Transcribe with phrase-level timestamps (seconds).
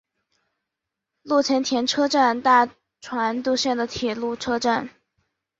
[1.21, 2.67] 陆前高田车站大
[3.01, 4.89] 船渡线的铁路车站。